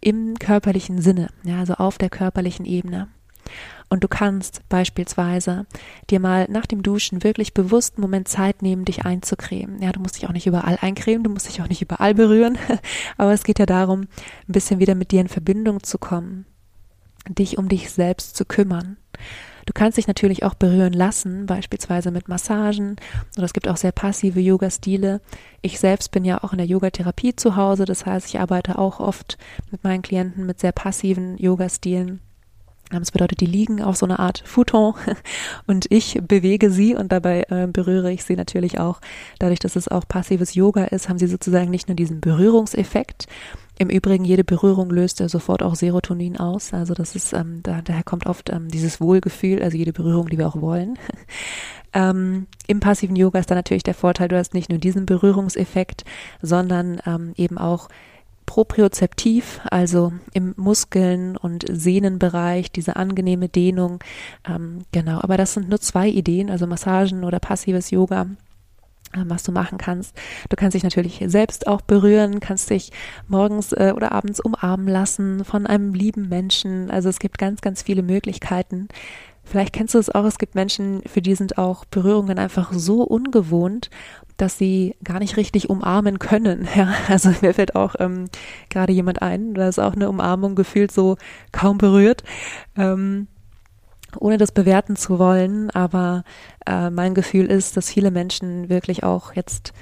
im 0.00 0.38
körperlichen 0.38 1.02
Sinne, 1.02 1.28
ja, 1.42 1.58
also 1.58 1.74
auf 1.74 1.98
der 1.98 2.08
körperlichen 2.08 2.64
Ebene. 2.64 3.08
Und 3.90 4.04
du 4.04 4.08
kannst 4.08 4.60
beispielsweise 4.68 5.66
dir 6.10 6.20
mal 6.20 6.46
nach 6.50 6.66
dem 6.66 6.82
Duschen 6.82 7.24
wirklich 7.24 7.54
bewusst 7.54 7.96
einen 7.96 8.02
Moment 8.02 8.28
Zeit 8.28 8.60
nehmen, 8.60 8.84
dich 8.84 9.06
einzucremen. 9.06 9.80
Ja, 9.80 9.92
du 9.92 10.00
musst 10.00 10.16
dich 10.16 10.28
auch 10.28 10.32
nicht 10.32 10.46
überall 10.46 10.76
eincremen, 10.80 11.24
du 11.24 11.30
musst 11.30 11.48
dich 11.48 11.62
auch 11.62 11.68
nicht 11.68 11.80
überall 11.80 12.14
berühren, 12.14 12.58
aber 13.16 13.32
es 13.32 13.44
geht 13.44 13.58
ja 13.58 13.66
darum, 13.66 14.02
ein 14.02 14.52
bisschen 14.52 14.78
wieder 14.78 14.94
mit 14.94 15.10
dir 15.10 15.22
in 15.22 15.28
Verbindung 15.28 15.82
zu 15.82 15.98
kommen 15.98 16.44
dich 17.28 17.58
um 17.58 17.68
dich 17.68 17.90
selbst 17.90 18.36
zu 18.36 18.44
kümmern. 18.44 18.96
Du 19.68 19.74
kannst 19.74 19.98
dich 19.98 20.06
natürlich 20.06 20.44
auch 20.44 20.54
berühren 20.54 20.94
lassen, 20.94 21.44
beispielsweise 21.44 22.10
mit 22.10 22.26
Massagen 22.26 22.96
oder 23.36 23.44
es 23.44 23.52
gibt 23.52 23.68
auch 23.68 23.76
sehr 23.76 23.92
passive 23.92 24.40
Yoga-Stile. 24.40 25.20
Ich 25.60 25.78
selbst 25.78 26.10
bin 26.10 26.24
ja 26.24 26.42
auch 26.42 26.52
in 26.52 26.58
der 26.58 26.66
Yogatherapie 26.66 27.36
zu 27.36 27.54
Hause, 27.54 27.84
das 27.84 28.06
heißt, 28.06 28.28
ich 28.28 28.40
arbeite 28.40 28.78
auch 28.78 28.98
oft 28.98 29.36
mit 29.70 29.84
meinen 29.84 30.00
Klienten 30.00 30.46
mit 30.46 30.58
sehr 30.58 30.72
passiven 30.72 31.36
Yoga-Stilen. 31.36 32.20
Das 32.90 33.12
bedeutet, 33.12 33.40
die 33.40 33.46
liegen 33.46 33.82
auf 33.82 33.96
so 33.96 34.06
einer 34.06 34.18
Art 34.18 34.42
Futon 34.46 34.94
und 35.66 35.86
ich 35.90 36.18
bewege 36.26 36.70
sie 36.70 36.94
und 36.94 37.12
dabei 37.12 37.44
äh, 37.50 37.66
berühre 37.66 38.10
ich 38.10 38.24
sie 38.24 38.36
natürlich 38.36 38.80
auch. 38.80 39.00
Dadurch, 39.38 39.58
dass 39.58 39.76
es 39.76 39.88
auch 39.88 40.08
passives 40.08 40.54
Yoga 40.54 40.84
ist, 40.84 41.10
haben 41.10 41.18
sie 41.18 41.26
sozusagen 41.26 41.70
nicht 41.70 41.88
nur 41.88 41.96
diesen 41.96 42.22
Berührungseffekt, 42.22 43.26
im 43.78 43.90
Übrigen, 43.90 44.24
jede 44.24 44.44
Berührung 44.44 44.90
löst 44.90 45.20
ja 45.20 45.28
sofort 45.28 45.62
auch 45.62 45.76
Serotonin 45.76 46.36
aus. 46.36 46.74
Also 46.74 46.94
das 46.94 47.14
ist, 47.14 47.32
ähm, 47.32 47.60
da, 47.62 47.80
daher 47.80 48.02
kommt 48.02 48.26
oft 48.26 48.50
ähm, 48.50 48.68
dieses 48.68 49.00
Wohlgefühl, 49.00 49.62
also 49.62 49.76
jede 49.76 49.92
Berührung, 49.92 50.28
die 50.28 50.38
wir 50.38 50.48
auch 50.48 50.60
wollen. 50.60 50.98
ähm, 51.92 52.46
Im 52.66 52.80
passiven 52.80 53.14
Yoga 53.14 53.38
ist 53.38 53.50
dann 53.50 53.58
natürlich 53.58 53.84
der 53.84 53.94
Vorteil, 53.94 54.28
du 54.28 54.36
hast 54.36 54.52
nicht 54.52 54.68
nur 54.68 54.78
diesen 54.78 55.06
Berührungseffekt, 55.06 56.04
sondern 56.42 57.00
ähm, 57.06 57.32
eben 57.36 57.56
auch 57.56 57.88
propriozeptiv, 58.46 59.60
also 59.70 60.12
im 60.32 60.54
Muskeln- 60.56 61.36
und 61.36 61.66
Sehnenbereich, 61.70 62.72
diese 62.72 62.96
angenehme 62.96 63.48
Dehnung. 63.48 64.00
Ähm, 64.48 64.80
genau, 64.90 65.20
aber 65.20 65.36
das 65.36 65.54
sind 65.54 65.68
nur 65.68 65.80
zwei 65.80 66.08
Ideen, 66.08 66.50
also 66.50 66.66
Massagen 66.66 67.24
oder 67.24 67.38
passives 67.38 67.90
Yoga 67.90 68.26
was 69.14 69.42
du 69.42 69.52
machen 69.52 69.78
kannst. 69.78 70.16
Du 70.48 70.56
kannst 70.56 70.74
dich 70.74 70.82
natürlich 70.82 71.22
selbst 71.26 71.66
auch 71.66 71.80
berühren, 71.80 72.40
kannst 72.40 72.70
dich 72.70 72.92
morgens 73.26 73.72
äh, 73.72 73.92
oder 73.94 74.12
abends 74.12 74.40
umarmen 74.40 74.88
lassen 74.88 75.44
von 75.44 75.66
einem 75.66 75.94
lieben 75.94 76.28
Menschen. 76.28 76.90
Also 76.90 77.08
es 77.08 77.18
gibt 77.18 77.38
ganz, 77.38 77.60
ganz 77.60 77.82
viele 77.82 78.02
Möglichkeiten. 78.02 78.88
Vielleicht 79.48 79.72
kennst 79.72 79.94
du 79.94 79.98
es 79.98 80.14
auch, 80.14 80.26
es 80.26 80.36
gibt 80.36 80.54
Menschen, 80.54 81.00
für 81.06 81.22
die 81.22 81.34
sind 81.34 81.56
auch 81.56 81.86
Berührungen 81.86 82.38
einfach 82.38 82.70
so 82.74 83.02
ungewohnt, 83.02 83.88
dass 84.36 84.58
sie 84.58 84.94
gar 85.02 85.20
nicht 85.20 85.38
richtig 85.38 85.70
umarmen 85.70 86.18
können. 86.18 86.68
Ja, 86.76 86.92
also 87.08 87.30
mir 87.40 87.54
fällt 87.54 87.74
auch 87.74 87.94
ähm, 87.98 88.26
gerade 88.68 88.92
jemand 88.92 89.22
ein, 89.22 89.54
da 89.54 89.68
ist 89.68 89.78
auch 89.78 89.94
eine 89.94 90.10
Umarmung 90.10 90.54
gefühlt 90.54 90.92
so 90.92 91.16
kaum 91.50 91.78
berührt. 91.78 92.24
Ähm, 92.76 93.26
ohne 94.16 94.38
das 94.38 94.52
bewerten 94.52 94.96
zu 94.96 95.18
wollen, 95.18 95.70
aber 95.70 96.24
äh, 96.66 96.90
mein 96.90 97.14
Gefühl 97.14 97.46
ist, 97.46 97.76
dass 97.76 97.90
viele 97.90 98.10
Menschen 98.10 98.68
wirklich 98.68 99.02
auch 99.02 99.34
jetzt 99.34 99.72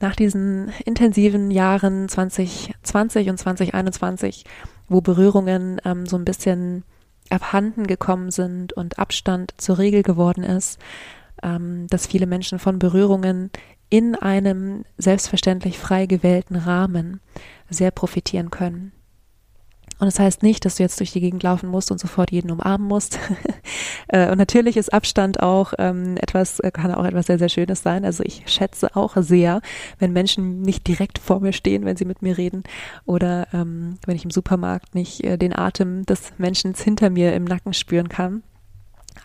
nach 0.00 0.14
diesen 0.14 0.70
intensiven 0.84 1.50
Jahren 1.50 2.08
2020 2.08 3.30
und 3.30 3.38
2021, 3.38 4.44
wo 4.88 5.00
Berührungen 5.00 5.80
ähm, 5.84 6.06
so 6.06 6.16
ein 6.16 6.24
bisschen 6.24 6.84
abhanden 7.30 7.86
gekommen 7.86 8.30
sind 8.30 8.72
und 8.72 8.98
Abstand 8.98 9.54
zur 9.56 9.78
Regel 9.78 10.02
geworden 10.02 10.44
ist, 10.44 10.78
ähm, 11.42 11.86
dass 11.88 12.06
viele 12.06 12.26
Menschen 12.26 12.58
von 12.58 12.78
Berührungen 12.78 13.50
in 13.88 14.14
einem 14.14 14.84
selbstverständlich 14.98 15.78
frei 15.78 16.06
gewählten 16.06 16.56
Rahmen 16.56 17.20
sehr 17.70 17.90
profitieren 17.90 18.50
können. 18.50 18.92
Und 19.98 20.06
das 20.06 20.18
heißt 20.18 20.42
nicht, 20.42 20.64
dass 20.64 20.76
du 20.76 20.82
jetzt 20.82 21.00
durch 21.00 21.12
die 21.12 21.20
Gegend 21.20 21.42
laufen 21.42 21.70
musst 21.70 21.90
und 21.90 21.98
sofort 21.98 22.30
jeden 22.30 22.50
umarmen 22.50 22.86
musst. 22.86 23.18
Äh, 24.08 24.30
und 24.30 24.38
natürlich 24.38 24.76
ist 24.76 24.92
Abstand 24.92 25.42
auch 25.42 25.72
ähm, 25.78 26.16
etwas, 26.18 26.60
äh, 26.60 26.70
kann 26.70 26.94
auch 26.94 27.04
etwas 27.04 27.26
sehr, 27.26 27.40
sehr 27.40 27.48
Schönes 27.48 27.82
sein. 27.82 28.04
Also 28.04 28.22
ich 28.22 28.44
schätze 28.46 28.94
auch 28.94 29.16
sehr, 29.16 29.60
wenn 29.98 30.12
Menschen 30.12 30.62
nicht 30.62 30.86
direkt 30.86 31.18
vor 31.18 31.40
mir 31.40 31.52
stehen, 31.52 31.84
wenn 31.84 31.96
sie 31.96 32.04
mit 32.04 32.22
mir 32.22 32.38
reden 32.38 32.62
oder 33.04 33.48
ähm, 33.52 33.98
wenn 34.06 34.14
ich 34.14 34.24
im 34.24 34.30
Supermarkt 34.30 34.94
nicht 34.94 35.24
äh, 35.24 35.36
den 35.36 35.56
Atem 35.56 36.06
des 36.06 36.32
Menschen 36.38 36.74
hinter 36.74 37.10
mir 37.10 37.34
im 37.34 37.44
Nacken 37.44 37.72
spüren 37.72 38.08
kann. 38.08 38.44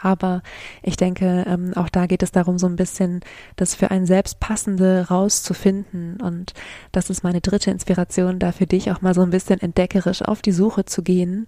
Aber 0.01 0.41
ich 0.83 0.95
denke, 0.97 1.45
ähm, 1.47 1.73
auch 1.75 1.89
da 1.89 2.05
geht 2.05 2.23
es 2.23 2.31
darum, 2.31 2.57
so 2.57 2.67
ein 2.67 2.75
bisschen 2.75 3.21
das 3.55 3.75
für 3.75 3.91
ein 3.91 4.05
selbst 4.05 4.39
passende 4.39 5.07
rauszufinden. 5.09 6.21
Und 6.21 6.53
das 6.91 7.09
ist 7.09 7.23
meine 7.23 7.41
dritte 7.41 7.71
Inspiration, 7.71 8.39
da 8.39 8.51
für 8.51 8.67
dich 8.67 8.91
auch 8.91 9.01
mal 9.01 9.13
so 9.13 9.21
ein 9.21 9.29
bisschen 9.29 9.59
entdeckerisch 9.59 10.21
auf 10.21 10.41
die 10.41 10.51
Suche 10.51 10.85
zu 10.85 11.03
gehen. 11.03 11.47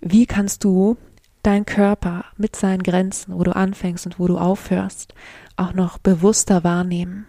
Wie 0.00 0.26
kannst 0.26 0.64
du 0.64 0.96
dein 1.42 1.66
Körper 1.66 2.24
mit 2.36 2.56
seinen 2.56 2.82
Grenzen, 2.82 3.34
wo 3.34 3.44
du 3.44 3.54
anfängst 3.54 4.06
und 4.06 4.18
wo 4.18 4.26
du 4.26 4.38
aufhörst, 4.38 5.14
auch 5.56 5.72
noch 5.72 5.98
bewusster 5.98 6.64
wahrnehmen? 6.64 7.26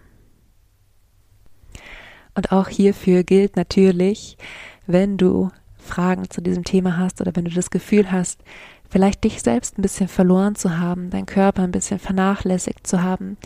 Und 2.34 2.52
auch 2.52 2.68
hierfür 2.68 3.22
gilt 3.22 3.56
natürlich, 3.56 4.36
wenn 4.86 5.16
du 5.16 5.50
Fragen 5.78 6.28
zu 6.30 6.40
diesem 6.40 6.64
Thema 6.64 6.96
hast 6.96 7.20
oder 7.20 7.36
wenn 7.36 7.44
du 7.44 7.50
das 7.52 7.70
Gefühl 7.70 8.10
hast, 8.10 8.42
vielleicht 8.88 9.24
dich 9.24 9.42
selbst 9.42 9.78
ein 9.78 9.82
bisschen 9.82 10.08
verloren 10.08 10.54
zu 10.54 10.78
haben, 10.78 11.10
dein 11.10 11.26
Körper 11.26 11.62
ein 11.62 11.72
bisschen 11.72 11.98
vernachlässigt 11.98 12.86
zu 12.86 13.02
haben. 13.02 13.36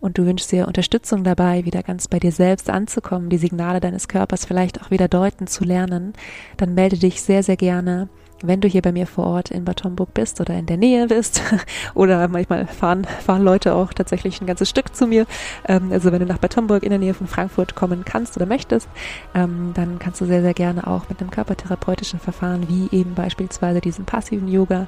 Und 0.00 0.18
du 0.18 0.26
wünschst 0.26 0.50
dir 0.50 0.66
Unterstützung 0.66 1.24
dabei, 1.24 1.64
wieder 1.64 1.82
ganz 1.82 2.08
bei 2.08 2.18
dir 2.18 2.32
selbst 2.32 2.70
anzukommen, 2.70 3.30
die 3.30 3.38
Signale 3.38 3.80
deines 3.80 4.08
Körpers 4.08 4.44
vielleicht 4.44 4.82
auch 4.82 4.90
wieder 4.90 5.08
deuten 5.08 5.46
zu 5.46 5.64
lernen, 5.64 6.12
dann 6.56 6.74
melde 6.74 6.98
dich 6.98 7.22
sehr, 7.22 7.42
sehr 7.42 7.56
gerne 7.56 8.08
wenn 8.42 8.60
du 8.60 8.68
hier 8.68 8.82
bei 8.82 8.92
mir 8.92 9.06
vor 9.06 9.26
Ort 9.26 9.50
in 9.50 9.64
Bad 9.64 9.84
Homburg 9.84 10.14
bist 10.14 10.40
oder 10.40 10.54
in 10.54 10.66
der 10.66 10.76
Nähe 10.76 11.06
bist 11.06 11.42
oder 11.94 12.28
manchmal 12.28 12.66
fahren, 12.66 13.04
fahren 13.04 13.42
Leute 13.42 13.74
auch 13.74 13.92
tatsächlich 13.92 14.40
ein 14.40 14.46
ganzes 14.46 14.68
Stück 14.68 14.94
zu 14.94 15.06
mir. 15.06 15.26
Ähm, 15.66 15.90
also 15.92 16.12
wenn 16.12 16.20
du 16.20 16.26
nach 16.26 16.38
Bad 16.38 16.56
Homburg 16.56 16.82
in 16.82 16.90
der 16.90 16.98
Nähe 16.98 17.14
von 17.14 17.26
Frankfurt 17.26 17.74
kommen 17.74 18.04
kannst 18.04 18.36
oder 18.36 18.46
möchtest, 18.46 18.88
ähm, 19.34 19.72
dann 19.74 19.98
kannst 19.98 20.20
du 20.20 20.26
sehr, 20.26 20.42
sehr 20.42 20.54
gerne 20.54 20.86
auch 20.86 21.08
mit 21.08 21.20
einem 21.20 21.30
körpertherapeutischen 21.30 22.20
Verfahren 22.20 22.68
wie 22.68 22.94
eben 22.96 23.14
beispielsweise 23.14 23.80
diesem 23.80 24.04
passiven 24.04 24.48
Yoga 24.48 24.86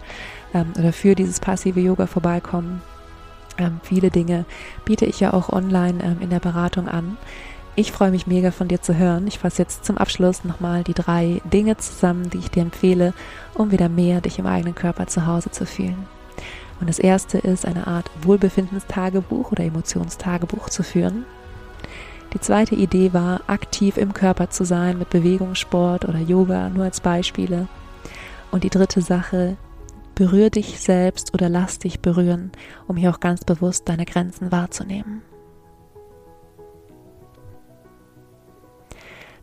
ähm, 0.53 0.73
oder 0.79 0.93
für 0.93 1.15
dieses 1.15 1.41
passive 1.41 1.81
Yoga 1.81 2.07
vorbeikommen. 2.07 2.83
Ähm, 3.59 3.81
viele 3.83 4.11
Dinge 4.11 4.45
biete 4.85 5.07
ich 5.07 5.21
ja 5.21 5.33
auch 5.33 5.49
online 5.49 6.03
ähm, 6.03 6.17
in 6.21 6.31
der 6.31 6.41
Beratung 6.41 6.89
an. 6.89 7.17
Ich 7.77 7.91
freue 7.91 8.13
mich 8.13 8.29
mega 8.29 8.53
von 8.53 8.69
dir 8.69 8.81
zu 8.81 8.97
hören. 8.97 9.27
Ich 9.27 9.41
fasse 9.41 9.63
jetzt 9.63 9.85
zum 9.85 9.99
Abschluss 9.99 10.45
nochmal 10.45 10.85
die 10.85 10.95
drei 10.95 11.41
Dinge 11.53 11.77
zusammen, 11.77 12.31
die 12.31 12.39
ich 12.39 12.51
dir 12.51 12.63
empfehle, 12.63 13.15
um 13.55 13.73
wieder 13.73 13.89
mehr 13.89 14.21
dich 14.21 14.39
im 14.39 14.47
eigenen 14.47 14.77
Körper 14.77 15.09
zu 15.09 15.27
Hause 15.27 15.51
zu 15.51 15.67
fühlen. 15.67 16.07
Und 16.81 16.89
das 16.89 17.01
erste 17.01 17.39
ist, 17.39 17.67
eine 17.67 17.89
Art 17.89 18.09
Wohlbefindenstagebuch 18.23 19.51
oder 19.51 19.65
Emotionstagebuch 19.65 20.69
zu 20.69 20.85
führen. 20.85 21.25
Die 22.33 22.41
zweite 22.41 22.77
Idee 22.77 23.13
war, 23.13 23.41
aktiv 23.49 23.97
im 23.97 24.15
Körper 24.15 24.51
zu 24.51 24.65
sein 24.65 24.99
mit 24.99 25.11
Bewegung, 25.11 25.57
Sport 25.57 26.05
oder 26.05 26.19
Yoga, 26.19 26.69
nur 26.69 26.85
als 26.85 27.01
Beispiele. 27.01 27.67
Und 28.53 28.63
die 28.63 28.71
dritte 28.71 29.01
Sache, 29.01 29.57
berühr 30.15 30.51
dich 30.51 30.79
selbst 30.79 31.35
oder 31.35 31.49
lass 31.49 31.81
dich 31.81 31.99
berühren, 31.99 32.53
um 32.87 32.97
hier 32.97 33.11
auch 33.11 33.19
ganz 33.19 33.45
bewusst 33.45 33.89
deine 33.89 34.05
Grenzen 34.05 34.53
wahrzunehmen. 34.53 35.23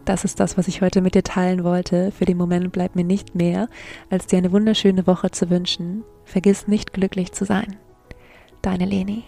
Das 0.06 0.26
ist 0.26 0.40
das, 0.40 0.58
was 0.58 0.68
ich 0.68 0.82
heute 0.82 1.02
mit 1.02 1.16
dir 1.16 1.24
teilen 1.24 1.64
wollte. 1.64 2.12
Für 2.12 2.26
den 2.26 2.38
Moment 2.38 2.72
bleibt 2.72 2.96
mir 2.96 3.04
nicht 3.04 3.36
mehr, 3.36 3.70
als 4.10 4.28
dir 4.28 4.38
eine 4.38 4.52
wunderschöne 4.52 5.06
Woche 5.06 5.32
zu 5.32 5.50
wünschen. 5.50 6.04
Vergiss 6.26 6.68
nicht 6.68 6.94
glücklich 6.94 7.32
zu 7.32 7.46
sein. 7.46 7.76
Deine 8.62 8.86
Leni. 8.86 9.24